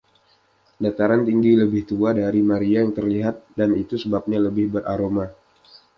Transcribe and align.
Dataran 0.85 1.21
tinggi 1.29 1.51
lebih 1.61 1.83
tua 1.89 2.09
dari 2.21 2.41
Maria 2.49 2.79
yang 2.83 2.89
terlihat, 2.97 3.35
dan 3.59 3.69
itu 3.83 3.95
sebabnya 4.03 4.39
lebih 4.47 4.65
beraroma. 4.81 5.25